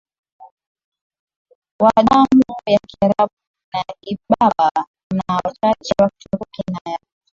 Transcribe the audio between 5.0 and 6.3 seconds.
na wachache ya